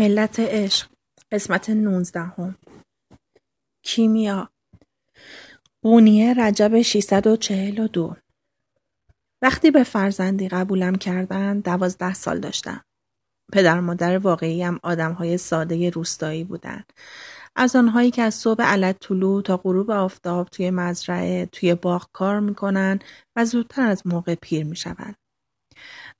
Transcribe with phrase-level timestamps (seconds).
[0.00, 0.88] ملت عشق
[1.32, 2.54] قسمت نوزدهم
[3.82, 4.50] کیمیا
[5.82, 8.16] قونیه رجب 642
[9.42, 12.84] وقتی به فرزندی قبولم کردن دوازده سال داشتم.
[13.52, 16.84] پدر مادر واقعیم آدم های ساده روستایی بودن.
[17.56, 22.40] از آنهایی که از صبح علت طلوع تا غروب آفتاب توی مزرعه توی باغ کار
[22.40, 22.98] می‌کنن
[23.36, 25.16] و زودتر از موقع پیر می‌شوند.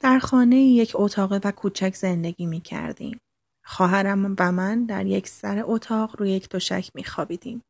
[0.00, 3.20] در خانه یک اتاقه و کوچک زندگی می کردیم.
[3.64, 7.62] خواهرم و من در یک سر اتاق روی یک تشک می خوابیدیم.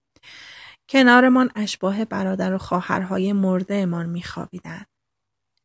[0.88, 4.84] کنارمان اشباه برادر و خواهرهای مردهمان می خوابیدن.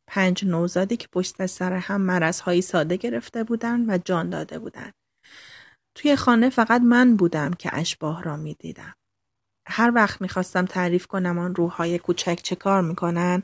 [0.06, 4.94] پنج نوزادی که پشت سر هم مرزهایی ساده گرفته بودند و جان داده بودند.
[5.94, 8.94] توی خانه فقط من بودم که اشباه را می دیدم.
[9.68, 13.42] هر وقت می‌خواستم تعریف کنم آن روحهای کوچک چه کار می‌کنن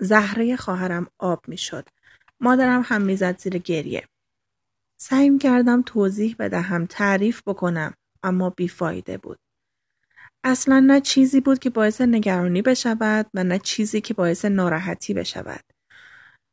[0.00, 1.88] زهره خواهرم آب می‌شد
[2.40, 4.08] مادرم هم می‌زد زیر گریه
[5.06, 9.38] سعی کردم توضیح بدهم تعریف بکنم اما بیفایده بود.
[10.44, 15.64] اصلا نه چیزی بود که باعث نگرانی بشود و نه چیزی که باعث ناراحتی بشود.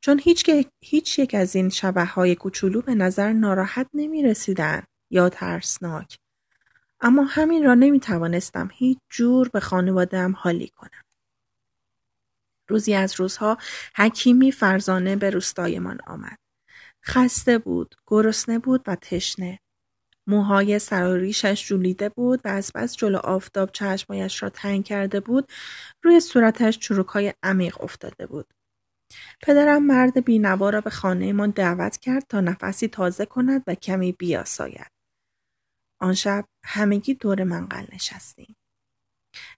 [0.02, 0.50] چون هیچ,
[0.84, 6.18] هیچ یک از این شبه های کوچولو به نظر ناراحت نمی رسیدن یا ترسناک.
[7.02, 11.04] اما همین را نمی توانستم هیچ جور به خانوادم حالی کنم.
[12.68, 13.58] روزی از روزها
[13.96, 16.51] حکیمی فرزانه به روستایمان آمد.
[17.06, 19.60] خسته بود، گرسنه بود و تشنه.
[20.28, 25.52] موهای سراریشش جولیده بود و از بس جلو آفتاب چشمایش را تنگ کرده بود
[26.04, 28.54] روی صورتش چروکهای عمیق افتاده بود.
[29.42, 34.92] پدرم مرد بینوا را به خانهمان دعوت کرد تا نفسی تازه کند و کمی بیاساید.
[36.02, 38.56] آن شب همگی دور منقل نشستیم.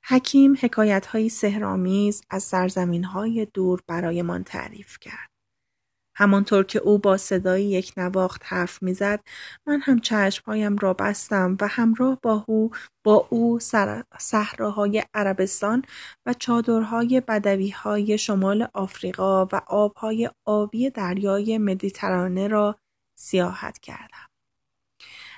[0.05, 5.32] حکیم حکایتهایی سهرامیز از سرزمینهای دور برایمان تعریف کرد.
[6.15, 9.19] همانطور که او با صدایی یک نواخت حرف می‌زد
[9.67, 12.71] من هم چشمهایم را بستم و همراه با او
[13.03, 13.59] با او
[14.19, 15.81] صحراهای عربستان
[16.25, 22.75] و چادرهای بدویهای شمال آفریقا و آبهای آبی دریای مدیترانه را
[23.15, 24.27] سیاحت کردم.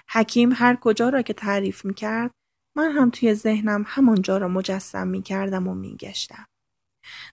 [0.09, 2.31] حکیم هر کجا را که تعریف می کرد
[2.77, 6.45] من هم توی ذهنم همانجا را مجسم می کردم و می گشتم.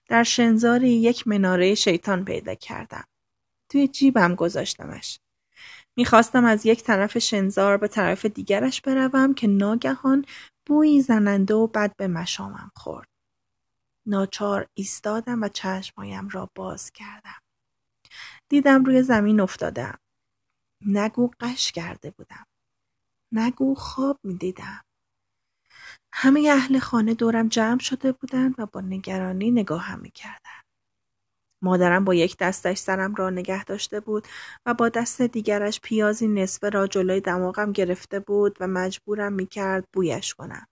[0.09, 3.03] در شنزاری یک مناره شیطان پیدا کردم.
[3.73, 5.19] توی جیبم گذاشتمش.
[5.97, 10.25] می‌خواستم از یک طرف شنزار به طرف دیگرش بروم که ناگهان
[10.65, 13.07] بویی زننده و بد به مشامم خورد.
[14.05, 17.39] ناچار ایستادم و چشمایم را باز کردم.
[18.49, 19.97] دیدم روی زمین افتادم.
[20.85, 22.45] نگو قش کرده بودم.
[23.31, 24.81] نگو خواب می دیدم.
[26.13, 30.62] همه اهل خانه دورم جمع شده بودند و با نگرانی نگاهم می‌کردند.
[31.63, 34.27] مادرم با یک دستش سرم را نگه داشته بود
[34.65, 40.33] و با دست دیگرش پیازی نصفه را جلوی دماغم گرفته بود و مجبورم می‌کرد بویش
[40.35, 40.67] کنم.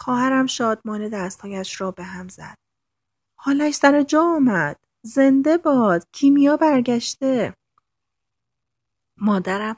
[0.00, 2.56] خواهرم شادمانه دستهایش را به هم زد.
[3.40, 4.76] حالش سر جا آمد.
[5.04, 6.04] زنده باد.
[6.12, 7.54] کیمیا برگشته.
[9.16, 9.76] مادرم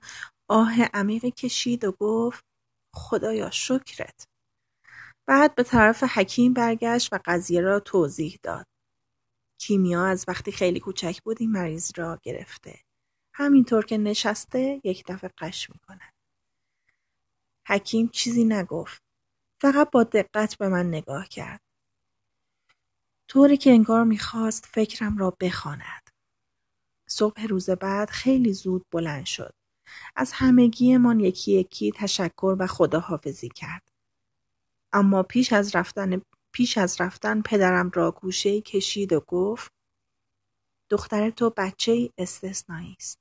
[0.49, 2.45] آه عمیقی کشید و گفت
[2.95, 4.25] خدایا شکرت.
[5.27, 8.67] بعد به طرف حکیم برگشت و قضیه را توضیح داد.
[9.61, 12.79] کیمیا از وقتی خیلی کوچک بود این مریض را گرفته.
[13.35, 16.13] همینطور که نشسته یک دفعه قش می‌کنه.
[17.67, 19.03] حکیم چیزی نگفت.
[19.61, 21.61] فقط با دقت به من نگاه کرد.
[23.29, 26.11] طوری که انگار می‌خواست فکرم را بخواند.
[27.09, 29.55] صبح روز بعد خیلی زود بلند شد.
[30.17, 33.93] از همگیمان یکی یکی تشکر و خداحافظی کرد.
[34.93, 36.23] اما پیش از رفتن
[36.53, 39.73] پیش از رفتن پدرم را گوشه کشید و گفت
[40.91, 43.19] دختر تو بچه استثنایی است.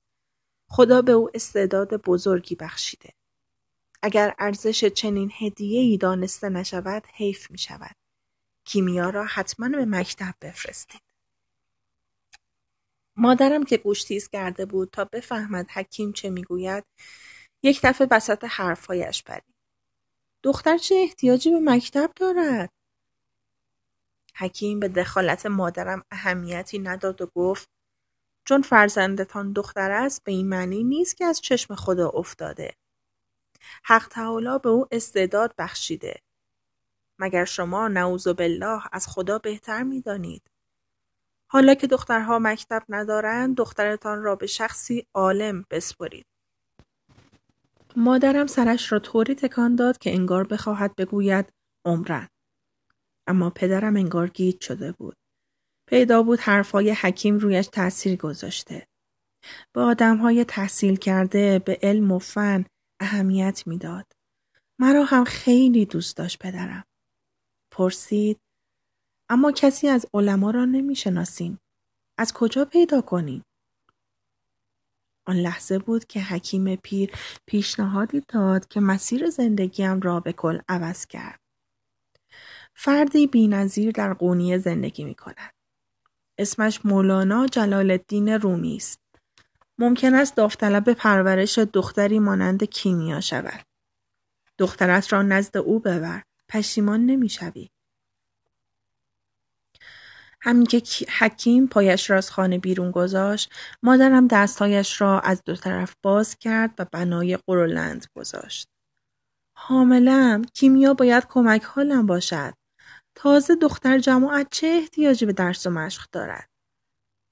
[0.67, 3.13] خدا به او استعداد بزرگی بخشیده.
[4.01, 7.95] اگر ارزش چنین هدیه ای دانسته نشود حیف می شود.
[8.66, 11.01] کیمیا را حتما به مکتب بفرستید.
[13.16, 16.84] مادرم که گوش تیز کرده بود تا بفهمد حکیم چه می‌گوید
[17.63, 19.56] یک دفعه وسط حرفهایش پرید
[20.44, 22.71] دختر چه احتیاجی به مکتب دارد
[24.39, 27.69] حکیم به دخالت مادرم اهمیتی نداد و گفت
[28.45, 32.74] چون فرزندتان دختر است به این معنی نیست که از چشم خدا افتاده
[33.83, 36.21] حق تعالی به او استعداد بخشیده
[37.19, 40.51] مگر شما نعوذ بالله از خدا بهتر می‌دانید
[41.47, 46.25] حالا که دخترها مکتب ندارند دخترتان را به شخصی عالم بسپرید.
[47.95, 51.53] مادرم سرش را طوری تکان داد که انگار بخواهد بگوید
[51.85, 52.27] عمرن.
[53.30, 55.16] اما پدرم انگار گیج شده بود.
[55.90, 58.88] پیدا بود حرفای حکیم رویش تاثیر گذاشته.
[59.74, 62.66] به های تحصیل کرده به علم و فن
[63.00, 64.06] اهمیت می‌داد.
[64.80, 66.84] مرا هم خیلی دوست داشت پدرم.
[67.72, 68.40] پرسید
[69.30, 71.60] اما کسی از علما را نمی‌شناسیم.
[72.18, 73.44] از کجا پیدا کنیم؟
[75.28, 77.12] آن لحظه بود که حکیم پیر
[77.46, 81.40] پیشنهادی داد که مسیر زندگیم را به کل عوض کرد.
[82.81, 85.54] فردی بینظیر در قونیه زندگی می کند.
[86.38, 89.00] اسمش مولانا جلال الدین رومی است.
[89.78, 93.66] ممکن است داوطلب پرورش دختری مانند کیمیا شود.
[94.58, 96.24] دخترت را نزد او ببر.
[96.50, 97.70] پشیمان نمی‌شوی.
[100.42, 100.81] همین که
[101.20, 103.52] حکیم پایش را از خانه بیرون گذاشت
[103.84, 108.68] مادرم دستهایش را از دو طرف باز کرد و بنای قرولند گذاشت
[109.54, 112.58] حاملم کیمیا باید کمک حالم باشد
[113.21, 116.50] تازه دختر جماعت چه احتیاجی به درس و مشق دارد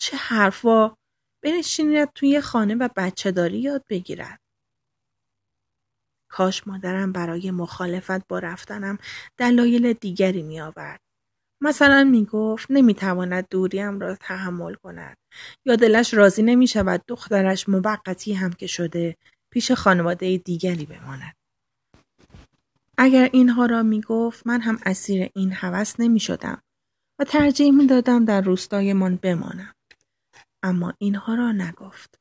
[0.02, 0.96] چه حرفا
[1.44, 4.40] بنشیند توی خانه و بچه داری یاد بگیرد
[6.32, 8.98] کاش مادرم برای مخالفت با رفتنم
[9.38, 11.00] دلایل دیگری می آورد.
[11.62, 15.18] مثلا می گفت نمی تواند دوریم را تحمل کند
[15.66, 19.18] یا دلش راضی نمی شود دخترش موقتی هم که شده
[19.54, 21.37] پیش خانواده دیگری بماند.
[22.98, 26.62] اگر اینها را می گفت من هم اسیر این هوس نمی شدم
[27.20, 29.74] و ترجیح می دادم در روستایمان بمانم.
[30.64, 32.20] اما اینها را نگفت.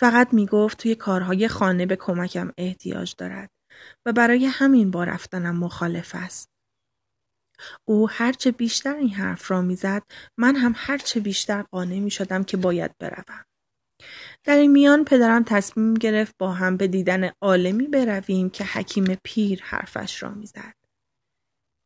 [0.00, 3.50] فقط می گفت توی کارهای خانه به کمکم احتیاج دارد
[4.06, 6.48] و برای همین با رفتنم مخالف است.
[7.84, 10.02] او هرچه بیشتر این حرف را می‌زد
[10.36, 13.44] من هم هرچه بیشتر قانع می شدم که باید بروم.
[14.44, 19.62] در این میان پدرم تصمیم گرفت با هم به دیدن عالمی برویم که حکیم پیر
[19.62, 20.74] حرفش را می‌زد.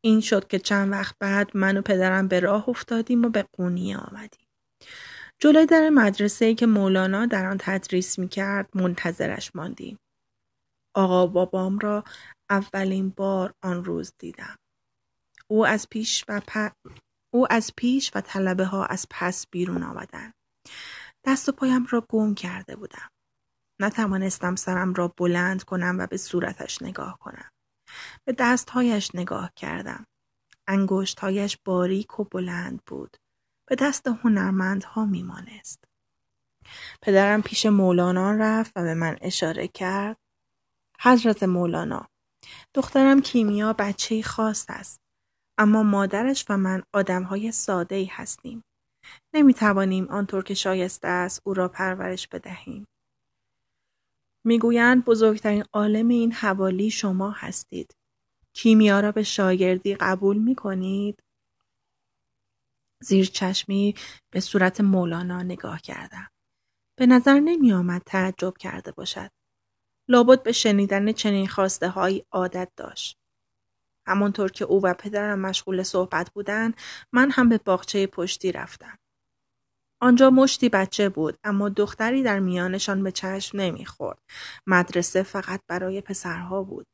[0.00, 3.98] این شد که چند وقت بعد من و پدرم به راه افتادیم و به قونیه
[3.98, 4.46] آمدیم.
[5.38, 9.98] جلوی در مدرسه ای که مولانا در آن تدریس می کرد منتظرش ماندیم.
[10.94, 12.04] آقا بابام را
[12.50, 14.56] اولین بار آن روز دیدم.
[15.48, 16.40] او از پیش و
[17.30, 20.34] او از پیش و طلبه ها از پس بیرون آمدند.
[21.26, 23.10] دست و پایم را گم کرده بودم.
[23.80, 27.50] نتوانستم سرم را بلند کنم و به صورتش نگاه کنم.
[28.24, 30.06] به دستهایش نگاه کردم.
[30.66, 33.16] انگشتهایش باریک و بلند بود.
[33.68, 35.84] به دست هنرمندها میمانست.
[37.02, 40.16] پدرم پیش مولانا رفت و به من اشاره کرد.
[41.00, 42.08] حضرت مولانا
[42.74, 45.00] دخترم کیمیا بچه خاص است.
[45.58, 48.62] اما مادرش و من آدمهای ساده ای هستیم.
[49.34, 52.86] نمی توانیم آنطور که شایسته است او را پرورش بدهیم.
[54.44, 57.96] می‌گویند بزرگترین عالم این حوالی شما هستید.
[58.52, 61.22] کیمیا را به شاگردی قبول می کنید؟
[63.00, 63.94] زیر چشمی
[64.30, 66.28] به صورت مولانا نگاه کردم.
[66.96, 69.30] به نظر نمی آمد تعجب کرده باشد.
[70.08, 73.18] لابد به شنیدن چنین خواسته های عادت داشت.
[74.06, 76.74] همانطور که او و پدرم مشغول صحبت بودند
[77.12, 78.98] من هم به باغچه پشتی رفتم.
[80.00, 84.18] آنجا مشتی بچه بود اما دختری در میانشان به چشم نمی‌خورد.
[84.66, 86.86] مدرسه فقط برای پسرها بود.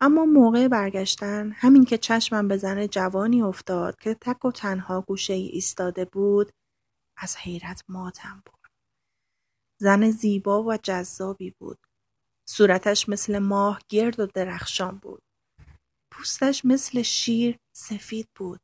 [0.00, 5.32] اما موقع برگشتن همین که چشمم به زن جوانی افتاد که تک و تنها گوشه
[5.32, 6.52] ای ایستاده بود
[7.16, 8.58] از حیرت ماتم بود
[9.80, 11.78] زن زیبا و جذابی بود.
[12.48, 15.22] صورتش مثل ماه گرد و درخشان بود.
[16.18, 18.60] پوستش مثل شیر سفید بود.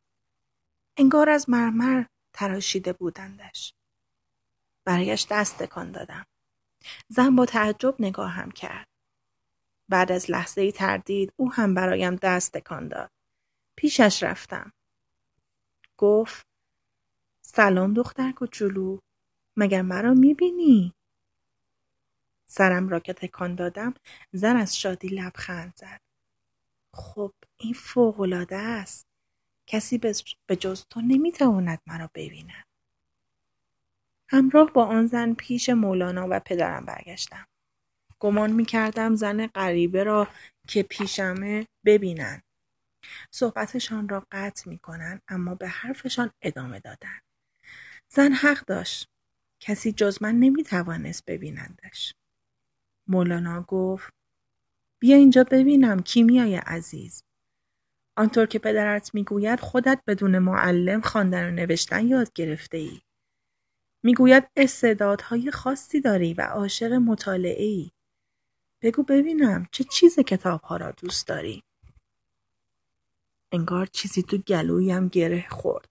[0.97, 3.75] انگار از مرمر تراشیده بودندش.
[4.85, 6.27] برایش دست تکان دادم.
[7.09, 8.89] زن با تعجب نگاهم کرد.
[9.89, 13.11] بعد از لحظه ای تردید او هم برایم دست تکان داد.
[13.77, 14.73] پیشش رفتم.
[15.97, 16.47] گفت
[17.43, 18.99] سلام دختر کوچولو
[19.57, 20.95] مگر مرا می‌بینی؟
[22.47, 23.95] سرم را که تکان دادم
[24.33, 26.04] زن از شادی لبخند زد.
[26.95, 29.07] خب این فوقالعاده است.
[29.67, 29.99] کسی
[30.47, 32.65] به جز تو نمی‌تواند مرا ببیند.
[34.29, 37.47] همراه با آن زن پیش مولانا و پدرم برگشتم.
[38.21, 40.29] گمان می‌کردم زن غریبه را
[40.69, 42.43] که پیشمه ببینند
[43.31, 47.19] صحبتشان را قطع می‌کنند اما به حرفشان ادامه دادن.
[48.09, 49.09] زن حق داشت.
[49.61, 52.15] کسی جز من نمی‌توانست ببینندش
[53.07, 54.13] مولانا گفت
[55.05, 57.25] بیا اینجا ببینم کیمیای عزیز
[58.17, 63.01] آنطور که پدرت می‌گوید خودت بدون معلم خواندن و نوشتن یاد گرفته ای.
[64.03, 67.91] می‌گوید استعدادهای خاصی داری و عاشق مطالعه ای.
[68.83, 71.63] بگو ببینم چه چیز کتابها را دوست داری؟
[73.53, 75.89] انگار چیزی تو گلویم گره خورد.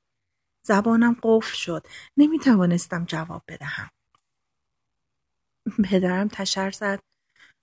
[0.66, 1.88] زبانم قفل شد.
[2.18, 3.90] نمی توانستم جواب بدهم.
[5.92, 7.00] پدرم تشر زد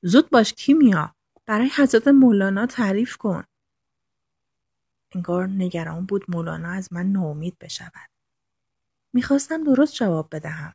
[0.03, 1.15] زود باش کیمیا
[1.51, 3.45] برای حضرت مولانا تعریف کن.
[5.13, 8.11] انگار نگران بود مولانا از من ناامید بشود.
[9.13, 10.75] می‌خواستم درست جواب بدهم.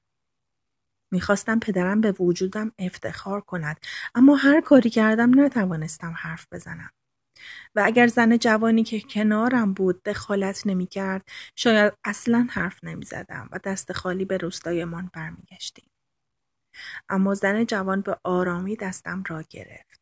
[1.11, 3.77] می‌خواستم پدرم به وجودم افتخار کند
[4.15, 6.91] اما هر کاری کردم نتوانستم حرف بزنم.
[7.75, 13.91] و اگر زن جوانی که کنارم بود دخالت نمی‌کرد شاید اصلا حرف نمی‌زدم و دست
[13.91, 15.89] خالی به روستایمان برمیگشتیم.
[17.09, 19.94] اما زن جوان به آرامی دستم را گرفت.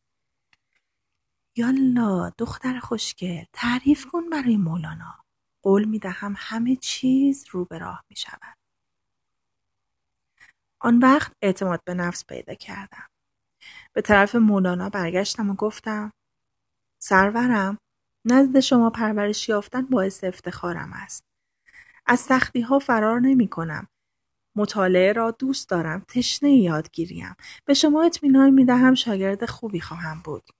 [1.56, 5.14] یالا دختر خوشگل تعریف کن برای مولانا
[5.62, 8.56] قول می دهم همه چیز رو به راه می شود.
[10.80, 13.08] آن وقت اعتماد به نفس پیدا کردم.
[13.92, 16.12] به طرف مولانا برگشتم و گفتم
[16.98, 17.78] سرورم
[18.24, 21.24] نزد شما پرورش یافتن باعث افتخارم است.
[22.06, 23.88] از سختی ها فرار نمی کنم.
[24.56, 26.04] مطالعه را دوست دارم.
[26.08, 27.34] تشنه یادگیریم.
[27.64, 30.50] به شما اطمینان می دهم شاگرد خوبی خواهم بود.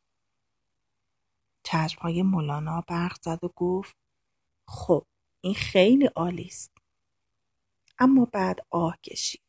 [2.00, 3.96] های مولانا برق زد و گفت
[4.68, 5.06] خب
[5.40, 6.72] این خیلی عالی است.
[7.98, 9.40] اما بعد آه کشید.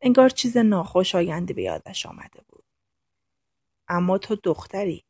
[0.00, 2.64] انگار چیز ناخوشایندی به یادش آمده بود.
[3.88, 5.04] اما تو دختری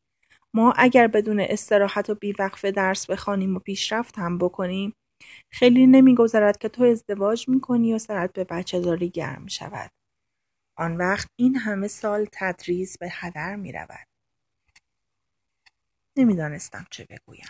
[0.55, 4.95] ما اگر بدون استراحت و بیوقفه درس بخوانیم و پیشرفت هم بکنیم
[5.51, 9.91] خیلی نمیگذرد که تو ازدواج می‌کنی و سرت به بچه داری گرم شود.
[10.77, 14.12] آن وقت این همه سال تدریس به هدر می رود.
[16.17, 17.47] نمی‌دانستم چه بگویم.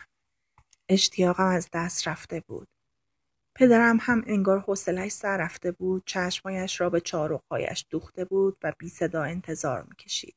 [0.88, 2.68] اشتیاقم از دست رفته بود.
[3.54, 8.88] پدرم هم انگار حوصلش سر رفته بود چشمایش را به چاروخایش دوخته بود و بی
[8.88, 10.36] صدا انتظار می‌کشید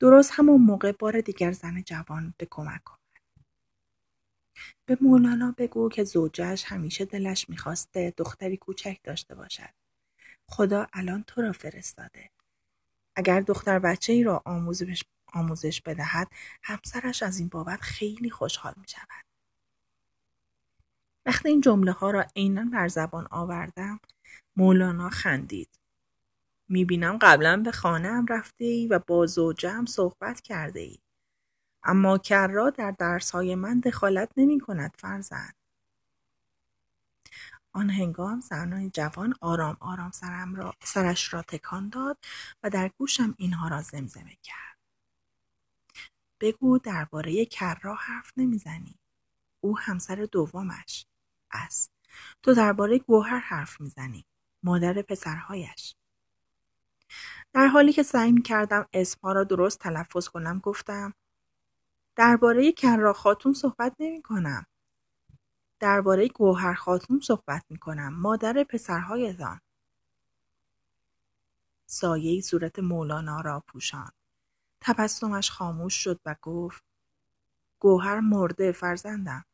[0.00, 2.98] درست همون موقع بار دیگر زن جوان به کمک آمد
[4.86, 9.74] به مولانا بگو که زوجش همیشه دلش می‌خواسته دختری کوچک داشته باشد
[10.48, 12.30] خدا الان تو را فرستاده
[13.16, 16.28] اگر دختر بچه ای را آموزش, آموزش بدهد
[16.62, 19.24] همسرش از این بابت خیلی خوشحال می شود.
[21.26, 24.00] وقتی این جمله ها را عینا بر زبان آوردم
[24.56, 25.68] مولانا خندید.
[26.68, 30.98] می‌بینم قبلا به خانه هم رفته ای و با زوجم صحبت کرده ای.
[31.84, 35.54] اما کرا در درس های من دخالت نمی کند فرزند.
[37.72, 42.18] آن هنگام زنان جوان آرام آرام سرم را سرش را تکان داد
[42.62, 44.71] و در گوشم اینها را زمزمه کرد.
[46.42, 48.98] بگو درباره کرا حرف نمی‌زنی.
[49.60, 51.06] او همسر دومش.
[51.52, 51.92] است.
[52.42, 54.24] تو درباره گوهر حرف می‌زنی.
[54.62, 55.94] مادر پسرهایش.
[57.52, 61.14] در حالی که سعی کردم اسمها را درست تلفظ کنم گفتم
[62.16, 64.66] درباره کرا خاتون صحبت نمی کنم.
[65.80, 68.14] درباره گوهر خاتون صحبت می کنم.
[68.14, 69.60] مادر پسرهایتان.
[71.86, 74.21] سایه صورت مولانا را پوشاند.
[74.84, 76.82] تبسمش خاموش شد و گفت
[77.78, 79.44] گوهر مرده فرزندم.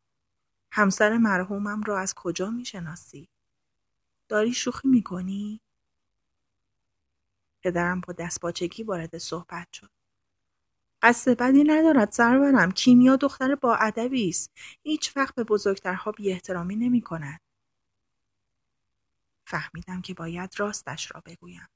[0.72, 3.28] همسر مرحومم را از کجا می‌شناسی؟
[4.28, 5.60] داری شوخی می‌کنی؟
[7.62, 9.90] پدرم با دستپاچگی وارد صحبت شد.
[11.02, 14.50] قصد بدی ندارد سرورم کیمیا دختر با ادبی است
[14.82, 17.40] هیچ وقت به بزرگترها بی احترامی نمی کند.
[19.44, 21.68] فهمیدم که باید راستش را بگویم.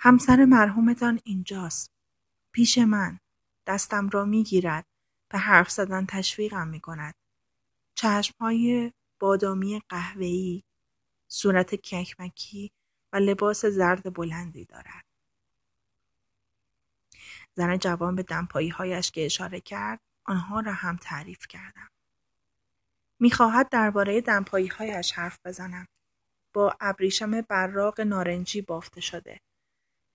[0.00, 1.93] همسر مرحومتان اینجاست.
[2.54, 3.18] پیش من.
[3.66, 4.86] دستم را می گیرد.
[5.28, 7.14] به حرف زدن تشویقم می کند.
[7.94, 10.62] چشمهای بادامی قهوه‌ای،
[11.28, 12.70] صورت ککمکی
[13.12, 15.04] و لباس زرد بلندی دارد.
[17.54, 21.88] زن جوان به دمپایی هایش که اشاره کرد آنها را هم تعریف کردم.
[23.18, 25.86] می‌خواهد درباره دمپایی هایش حرف بزنم.
[26.52, 29.40] با ابریشم براق نارنجی بافته شده.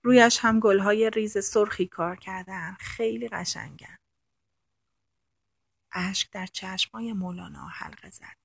[0.02, 2.76] رویش هم گلهای ریز سرخی کار کردن.
[2.80, 3.98] خیلی قشنگن.
[5.92, 8.36] اشک در چشمای مولانا حلقه زد.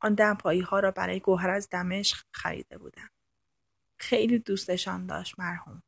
[0.00, 3.10] آن دمپایی ها را برای گوهر از دمشق خریده بودم.
[3.96, 5.82] خیلی دوستشان داشت مرحوم.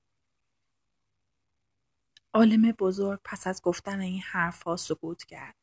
[2.34, 5.54] عالم بزرگ پس از گفتن این حرفها سکوت کرد.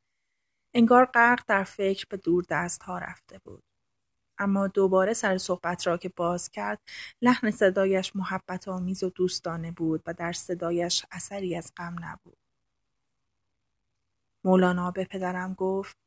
[0.74, 3.64] انگار غرق در فکر به دور دست ها رفته بود.
[4.38, 6.82] اما دوباره سر صحبت را که باز کرد
[7.22, 12.38] لحن صدایش محبت آمیز و دوستانه بود و در صدایش اثری از غم نبود.
[14.44, 15.98] مولانا به پدرم گفت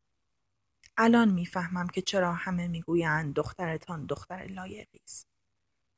[0.97, 5.29] الان می‌فهمم که چرا همه می‌گویند دخترتان دختر لایقی است.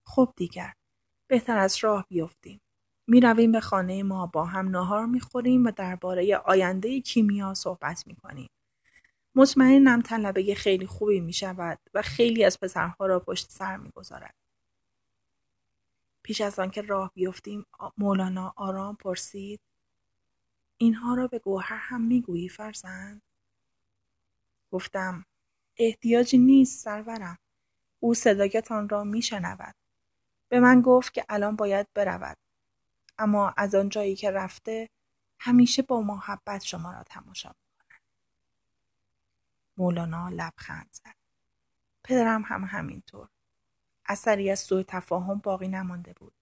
[0.07, 0.73] خب دیگر
[1.27, 2.61] بهتر از راه بیفتیم.
[3.07, 8.07] می رویم به خانه ما با هم ناهار می خوریم و درباره آینده کیمیا صحبت
[8.07, 8.49] می کنیم.
[9.39, 14.35] مطمئنم طلبه خیلی خوبی می شود و خیلی از پسرها را پشت سر می گذارد.
[16.23, 17.67] پیش از آنکه راه بیفتیم
[17.99, 19.61] مولانا آرام پرسید
[20.79, 23.23] اینها را به گوهر هم می‌گویی فرزند؟
[24.71, 25.25] گفتم
[25.77, 27.39] احتیاجی نیست سرورم.
[28.01, 29.75] او صدایتان را میشنود.
[30.49, 32.37] به من گفت که الان باید برود.
[33.19, 34.89] اما از آن جایی که رفته
[35.39, 37.53] همیشه با محبت شما را تماشا
[39.77, 41.15] مولانا لبخند زد.
[42.05, 43.29] پدرم هم همینطور.
[44.07, 46.33] اثری از سوء تفاهم باقی نمانده بود.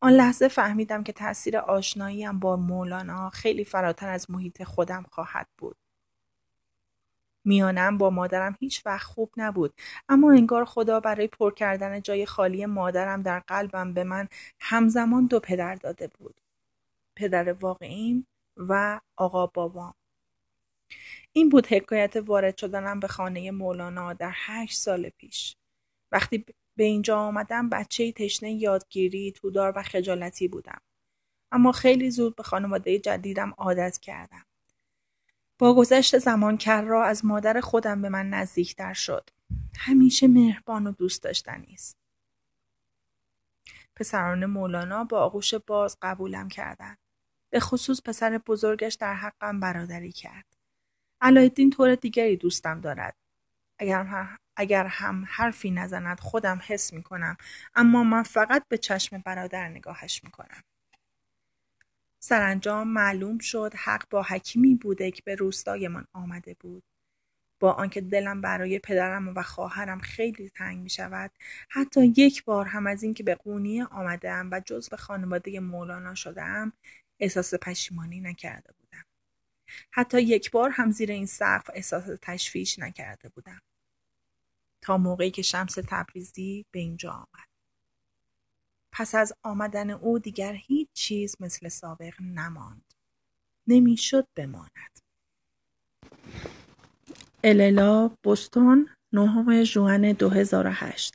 [0.00, 5.76] آن لحظه فهمیدم که تاثیر آشناییم با مولانا خیلی فراتر از محیط خودم خواهد بود.
[7.44, 9.74] میانم با مادرم هیچ وقت خوب نبود
[10.08, 14.28] اما انگار خدا برای پر کردن جای خالی مادرم در قلبم به من
[14.60, 16.40] همزمان دو پدر داده بود.
[17.16, 19.94] پدر واقعیم و آقا بابام.
[21.32, 25.56] این بود حکایت وارد شدنم به خانه مولانا در هشت سال پیش
[26.12, 26.44] وقتی
[26.76, 30.80] به اینجا آمدم بچه تشنه یادگیری تودار و خجالتی بودم
[31.52, 34.44] اما خیلی زود به خانواده جدیدم عادت کردم
[35.62, 39.30] با گذشت زمان کر را از مادر خودم به من نزدیکتر شد.
[39.76, 41.98] همیشه مهربان و دوست داشتنی است.
[43.96, 46.98] پسران مولانا با آغوش باز قبولم کردند.
[47.50, 50.51] به خصوص پسر بزرگش در حقم برادری کرد.
[51.22, 53.16] علایالدین طور دیگری دوستم دارد.
[53.78, 57.36] اگر هم, اگر هم حرفی نزند خودم حس می کنم
[57.74, 60.62] اما من فقط به چشم برادر نگاهش می کنم.
[62.20, 66.82] سرانجام معلوم شد حق با حکیمی بوده که به روستایمان آمده بود.
[67.60, 71.30] با آنکه دلم برای پدرم و خواهرم خیلی تنگ می شود
[71.68, 76.72] حتی یک بار هم از اینکه به قونیه آمدم و جز به خانواده مولانا شدم
[77.20, 78.81] احساس پشیمانی نکرده بودم.
[79.90, 83.60] حتی یک بار هم زیر این سقف احساس تشویش نکرده بودم.
[84.82, 87.48] تا موقعی که شمس تبریزی به اینجا آمد.
[88.92, 92.94] پس از آمدن او دیگر هیچ چیز مثل سابق نماند.
[93.66, 94.98] نمی‌شد بماند.
[97.44, 101.14] اللا بوستون نهم ژوئن 2008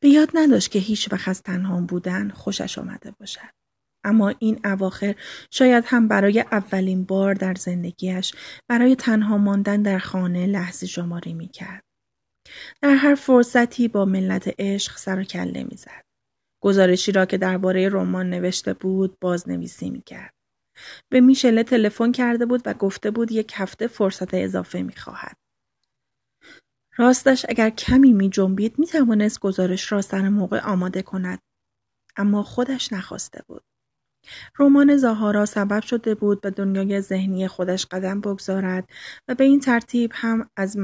[0.00, 3.58] به یاد نداشت که هیچ وقت از تنها بودن خوشش آمده باشد.
[4.08, 5.14] اما این اواخر
[5.50, 8.34] شاید هم برای اولین بار در زندگیش
[8.68, 11.82] برای تنها ماندن در خانه لحظه شماری می کرد.
[12.82, 16.04] در هر فرصتی با ملت عشق سر و کله می زد.
[16.62, 20.34] گزارشی را که درباره رمان نوشته بود بازنویسی می‌کرد
[21.12, 25.36] به میشله تلفن کرده بود و گفته بود یک هفته فرصت اضافه می‌خواهد
[26.96, 31.38] راستش اگر کمی می جنبید می توانست گزارش را سر موقع آماده کند.
[32.16, 33.62] اما خودش نخواسته بود.
[34.58, 38.88] رمان زاهارا سبب شده بود به دنیای ذهنی خودش قدم بگذارد
[39.28, 40.76] و به این ترتیب هم از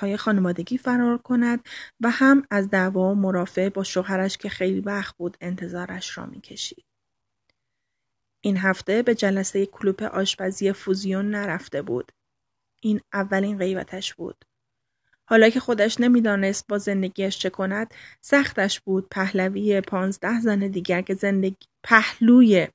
[0.00, 1.60] های خانوادگی فرار کند
[2.00, 6.84] و هم از دعوا و مرافع با شوهرش که خیلی وقت بود انتظارش را می‌کشید.
[8.40, 12.12] این هفته به جلسه کلوپ آشپزی فوزیون نرفته بود.
[12.80, 14.44] این اولین غیبتش بود.
[15.30, 19.08] حالا که خودش نمی‌دانست با زندگیش چه کند سختش بود.
[19.10, 22.68] پهلوی پانزده زن دیگر که زندگی پهلوی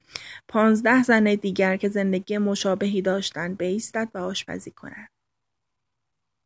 [0.48, 5.10] پانزده زن دیگر که زندگی مشابهی داشتند بیستد و آشپزی کند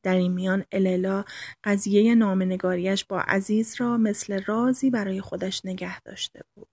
[0.04, 1.26] در این میان اللا
[1.64, 6.68] قضیه نامنگاریش با عزیز را مثل رازی برای خودش نگه داشته بود.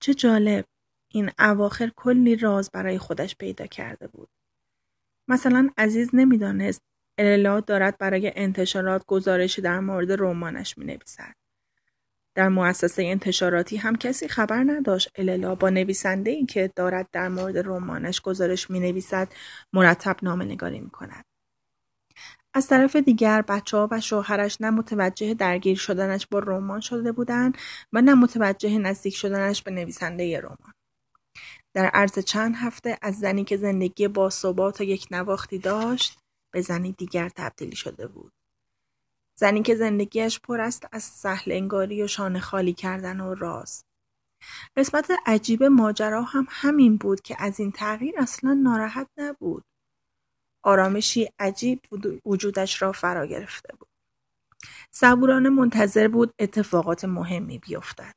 [0.00, 0.64] چه جالب
[1.08, 4.28] این اواخر کلی راز برای خودش پیدا کرده بود.
[5.28, 6.82] مثلا عزیز نمی‌دانست
[7.18, 11.34] اللا دارد برای انتشارات گزارشی در مورد رمانش می نویسد.
[12.34, 17.58] در مؤسسه انتشاراتی هم کسی خبر نداشت اللا با نویسنده ای که دارد در مورد
[17.58, 19.28] رمانش گزارش می نویسد
[19.72, 21.24] مرتب نامه نگاری می کند.
[22.54, 27.58] از طرف دیگر بچه ها و شوهرش نه متوجه درگیر شدنش با رمان شده بودند
[27.92, 30.72] و نه متوجه نزدیک شدنش به نویسنده رمان.
[31.74, 36.18] در عرض چند هفته از زنی که زندگی با ثبات و یک نواختی داشت
[36.54, 38.32] به زنی دیگر تبدیل شده بود.
[39.34, 43.84] زنی که زندگیش پر است از سهل انگاری و شانه خالی کردن و راز.
[44.76, 49.64] قسمت عجیب ماجرا هم همین بود که از این تغییر اصلا ناراحت نبود.
[50.62, 51.80] آرامشی عجیب
[52.24, 53.88] وجودش را فرا گرفته بود.
[54.90, 58.14] صبورانه منتظر بود اتفاقات مهمی بیفتد.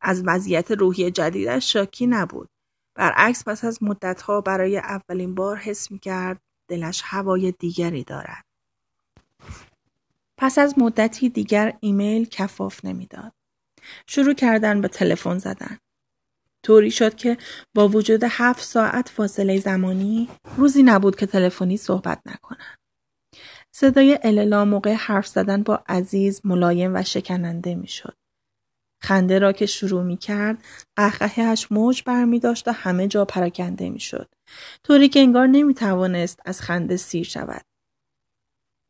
[0.00, 2.48] از وضعیت روحی جدیدش شاکی نبود.
[2.94, 8.44] برعکس پس از مدتها برای اولین بار حس می کرد دلش هوای دیگری دارد.
[10.38, 13.32] پس از مدتی دیگر ایمیل کفاف نمی‌داد.
[14.06, 15.78] شروع کردن به تلفن زدن.
[16.62, 17.38] طوری شد که
[17.74, 22.76] با وجود هفت ساعت فاصله زمانی روزی نبود که تلفنی صحبت نکنن.
[23.70, 28.16] صدای اللا موقع حرف زدن با عزیز ملایم و شکننده می‌شد.
[29.00, 30.64] خنده را که شروع می کرد
[30.96, 34.28] قهقهش موج برمی داشت و همه جا پراکنده می شد.
[34.84, 37.64] طوری که انگار نمی توانست از خنده سیر شود.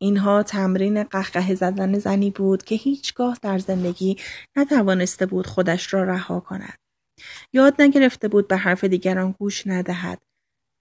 [0.01, 4.17] اینها تمرین قهقه زدن زنی بود که هیچگاه در زندگی
[4.55, 6.77] نتوانسته بود خودش را رها کند.
[7.53, 10.21] یاد نگرفته بود به حرف دیگران گوش ندهد.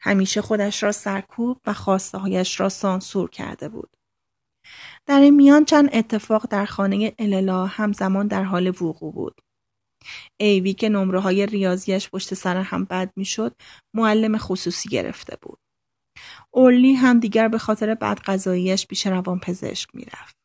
[0.00, 3.97] همیشه خودش را سرکوب و خواسته هایش را سانسور کرده بود.
[5.06, 9.40] در این میان چند اتفاق در خانه اللا همزمان در حال وقوع بود.
[10.40, 13.54] ایوی که نمره های ریاضیش پشت سر هم بد می‌شد
[13.94, 15.58] معلم خصوصی گرفته بود.
[16.54, 20.38] اورلی هم دیگر به خاطر بدغذاییش پیش روان پزشک می‌رفت.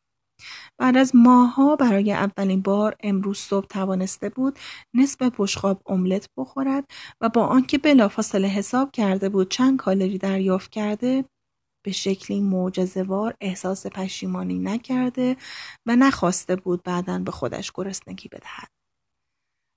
[0.78, 4.58] بعد از ماهها برای اولین بار امروز صبح توانسته بود
[4.94, 6.84] نصف بشقاب املت بخورد
[7.20, 11.24] و با آنکه بلافاصله حساب کرده بود چند کالری دریافت کرده
[11.84, 15.36] به شکلی معجزهوار احساس پشیمانی نکرده
[15.86, 18.68] و نخواسته بود بعدا به خودش گرسنگی بدهد.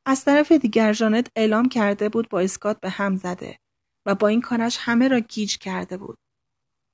[0.08, 3.58] از طرف دیگر جانت اعلام کرده بود با اسکات به هم زده
[4.06, 6.18] و با این کارش همه را گیج کرده بود.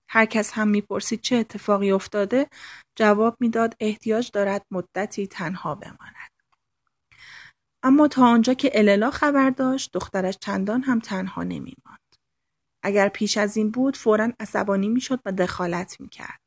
[0.10, 2.50] هر کس هم می‌پرسید چه اتفاقی افتاده
[2.98, 6.32] جواب می‌داد احتیاج دارد مدتی تنها بماند.
[7.84, 12.03] اما تا آنجا که اللا خبر داشت دخترش چندان هم تنها نمیماند.
[12.84, 16.40] اگر پیش از این بود فورا عصبانی می‌شد و دخالت می‌کرد.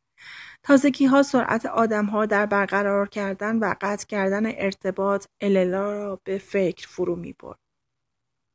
[0.62, 6.38] تازگی ها سرعت آدم ها در برقرار کردن و قطع کردن ارتباط اللا را به
[6.38, 7.59] فکر فرو می برد.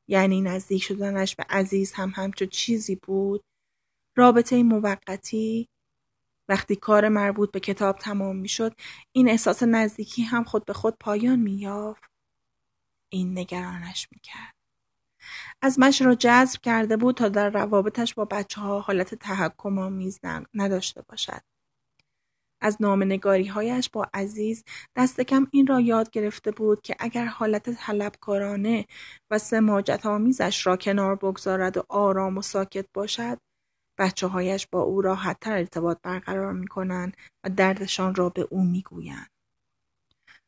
[0.08, 3.44] یعنی نزدیک شدنش به عزیز هم همچو چیزی بود
[4.17, 5.70] رابطه موقتی
[6.50, 8.76] وقتی کار مربوط به کتاب تمام می‌شد
[9.12, 12.04] این احساس نزدیکی هم خود به خود پایان مییافت
[13.10, 14.61] این نگرانش می‌کرد از
[15.80, 20.19] مش را جذب کرده بود تا در روابطش با بچه ها حالت تحکم آمیز
[20.54, 21.41] نداشته باشد
[22.62, 22.78] از
[23.50, 24.63] هایش با عزیز
[24.95, 28.86] دست کم این را یاد گرفته بود که اگر حالت طلبکارانه
[29.32, 33.38] و سماجت آمیزش را کنار بگذارد و آرام و ساکت باشد
[34.00, 38.82] بچه هایش با او راحتتر ارتباط برقرار می کنند و دردشان را به او می
[38.82, 39.31] گویند.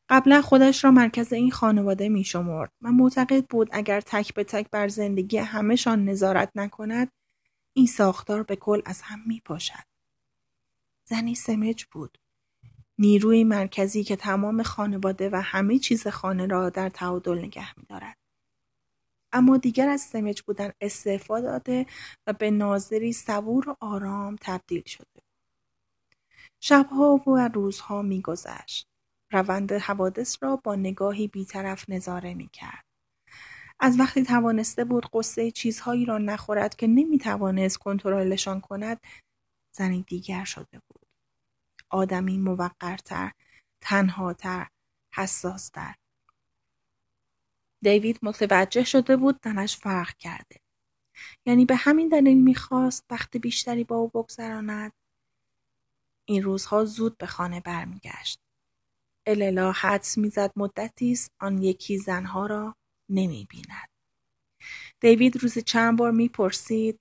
[0.08, 4.70] قبلا خودش را مرکز این خانواده می شمرد و معتقد بود اگر تک به تک
[4.70, 7.12] بر زندگی همهشان نظارت نکند
[7.72, 9.84] این ساختار به کل از هم می پاشد.
[11.04, 12.18] زنی سمج بود.
[12.98, 18.16] نیروی مرکزی که تمام خانواده و همه چیز خانه را در تعادل نگه می دارد.
[19.32, 21.86] اما دیگر از سمج بودن استعفا داده
[22.26, 25.22] و به ناظری صبور و آرام تبدیل شده.
[26.60, 28.93] شبها و روزها میگذشت.
[29.30, 32.84] روند حوادث را با نگاهی بیطرف نظاره می کرد.
[33.80, 39.00] از وقتی توانسته بود قصه چیزهایی را نخورد که نمی توانست کنترلشان کند
[39.72, 41.06] زنی دیگر شده بود.
[41.90, 43.32] آدمی موقرتر،
[43.80, 44.68] تنهاتر،
[45.14, 45.94] حساستر.
[47.82, 50.60] دیوید متوجه شده بود تنش فرق کرده.
[51.46, 54.92] یعنی به همین دلیل می‌خواست وقت بیشتری با او بگذراند.
[56.24, 58.43] این روزها زود به خانه برمیگشت.
[59.26, 62.76] اللا حدس می‌زد مدتی است آن یکی زنها را
[63.08, 63.88] نمی‌بیند.
[65.00, 67.00] دیوید روز چند بار می‌پرسید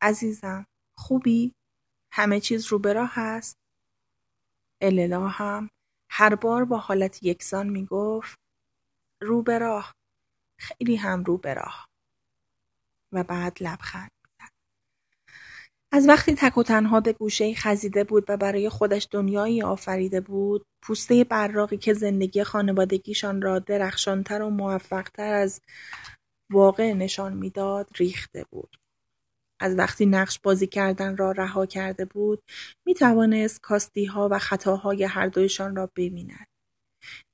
[0.00, 1.54] عزیزم خوبی؟
[2.12, 3.56] همه چیز رو به راه هست؟
[4.80, 5.70] اللا هم
[6.10, 8.38] هر بار با حالت یکسان می‌گفت
[9.20, 9.94] رو به راه
[10.58, 11.88] خیلی هم رو به راه
[13.12, 14.10] و بعد لبخند
[15.94, 20.66] از وقتی تک و تنها به گوشه خزیده بود و برای خودش دنیایی آفریده بود
[20.82, 25.60] پوسته براقی که زندگی خانوادگیشان را درخشانتر و موفقتر از
[26.52, 28.76] واقع نشان می‌داد ریخته بود
[29.60, 32.42] از وقتی نقش بازی کردن را رها کرده بود
[32.86, 36.46] می توانست کاستی ها و خطاهای هر دویشان را ببیند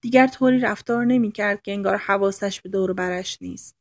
[0.02, 3.77] دیگر طوری رفتار نمی‌کرد که انگار حواسش به دور برش نیست.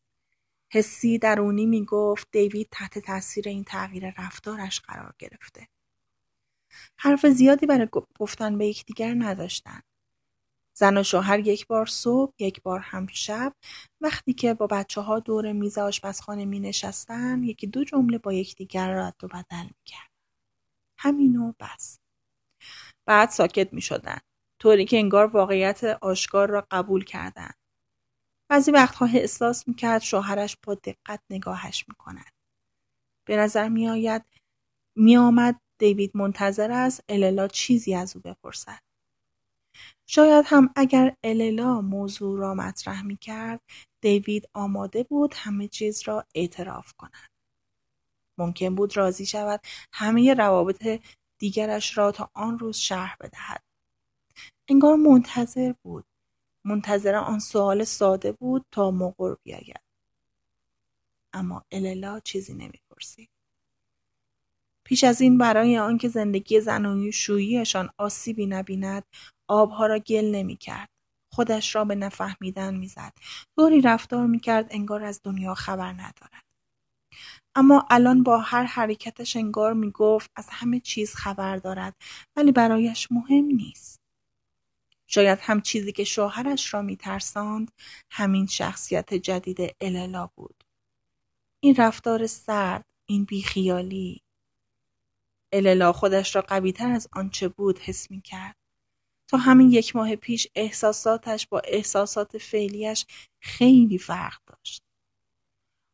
[0.74, 5.68] حسی درونی می‌گفت دیوید تحت تاثیر این تغییر رفتارش قرار گرفته.
[7.00, 7.88] حرف زیادی برای
[8.20, 9.84] گفتن به یکدیگر نداشتند.
[10.78, 13.54] زن و شوهر یک بار صبح یک بار هم شب
[14.02, 18.94] وقتی که با بچه ها دور میز آشپزخانه می نشستن یکی دو جمله با یکدیگر
[18.94, 20.12] رد و بدل می کرد.
[20.98, 22.00] همین و بس.
[23.06, 24.18] بعد ساکت می شدن.
[24.60, 27.56] طوری که انگار واقعیت آشکار را قبول کردند.
[28.50, 32.32] بعضی وقتها احساس می‌کرد شوهرش با دقت نگاهش می‌کند.
[33.28, 34.26] به نظر میآید
[34.96, 38.80] میآمد دیوید منتظر است اللا چیزی از او بپرسد.
[40.08, 43.62] شاید هم اگر اللا موضوع را مطرح می کرد
[44.02, 47.30] دیوید آماده بود همه چیز را اعتراف کند.
[48.38, 49.62] ممکن بود راضی شود
[49.94, 51.02] همه روابط
[51.40, 53.64] دیگرش را تا آن روز شرح بدهد.
[54.70, 56.06] انگار منتظر بود.
[56.66, 59.82] منتظر آن سوال ساده بود تا مقر بیاید.
[61.34, 63.30] اما اللا چیزی نمی‌پرسید.
[64.86, 69.04] پیش از این برای آنکه زندگی زنوی شوییشان آسیبی نبیند
[69.48, 70.90] آبها را گل نمی‌کرد.
[71.34, 73.14] خودش را به نفهمیدن می‌زد.
[73.56, 76.44] طوری رفتار می‌کرد انگار از دنیا خبر ندارد.
[77.56, 81.96] اما الان با هر حرکتش انگار می‌گفت از همه چیز خبر دارد
[82.36, 83.97] ولی برایش مهم نیست.
[85.08, 87.72] شاید هم چیزی که شوهرش را میترساند
[88.12, 90.64] همین شخصیت جدید اللا بود
[91.60, 94.24] این رفتار سرد این بیخیالی
[95.52, 98.56] اللا خودش را قویتر از آنچه بود حس می کرد.
[99.28, 103.06] تا همین یک ماه پیش احساساتش با احساسات فعلیش
[103.40, 104.84] خیلی فرق داشت.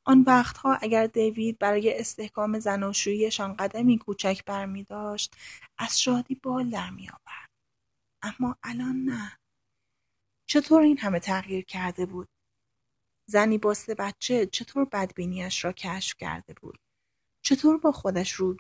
[0.05, 5.35] آن وقتها اگر دیوید برای استحکام زناشوییشان قدمی کوچک برمی داشت
[5.77, 7.42] از شادی بال در می آورد.
[8.23, 9.39] اما الان نه.
[10.45, 12.29] چطور این همه تغییر کرده بود؟
[13.25, 16.79] زنی با سه بچه چطور بدبینیش را کشف کرده بود؟
[17.41, 18.57] چطور با خودش رو,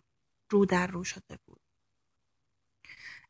[0.49, 1.61] رو در رو شده بود؟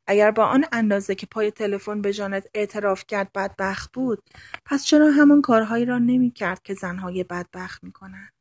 [0.07, 4.29] اگر با آن اندازه که پای تلفن به جانت اعتراف کرد بدبخت بود
[4.65, 8.33] پس چرا همان کارهایی را نمی کرد که زنهای بدبخت می کنند؟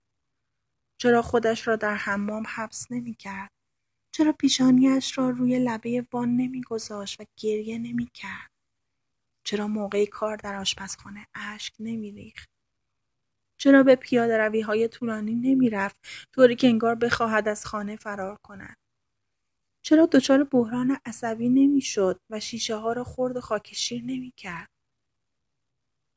[0.98, 3.50] چرا خودش را در حمام حبس نمی کرد؟
[4.12, 8.50] چرا پیشانیش را روی لبه وان نمی گذاشت و گریه نمی کرد؟
[9.44, 12.50] چرا موقع کار در آشپزخانه اشک نمی ریخت؟
[13.56, 15.96] چرا به پیاده روی های طولانی نمی رفت
[16.32, 18.76] طوری که انگار بخواهد از خانه فرار کند؟
[19.82, 24.70] چرا دچار بحران عصبی نمی‌شد و شیشه ها را خرد و خاکشیر نمی کرد؟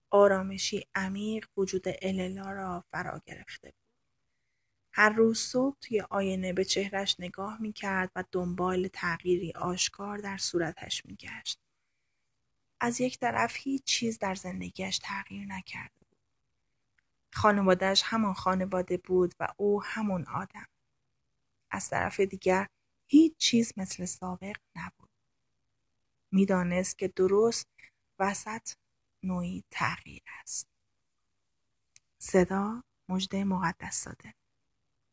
[0.10, 3.85] آرامشی عمیق وجود اللا را فرا گرفته بود.
[4.98, 10.38] هر روز صبح توی آینه به چهرش نگاه می کرد و دنبال تغییری آشکار در
[10.38, 11.60] صورتش می گشت.
[12.80, 16.18] از یک طرف هیچ چیز در زندگیش تغییر نکرده بود.
[17.34, 20.68] خانوادهش همان خانواده بود و او همون آدم.
[21.72, 22.68] از طرف دیگر
[23.08, 25.10] هیچ چیز مثل سابق نبود.
[26.32, 27.68] می‌دانست که درست
[28.20, 28.70] وسط
[29.24, 30.68] نوعی تغییر است.
[32.18, 34.34] صدا مجده مقدس داده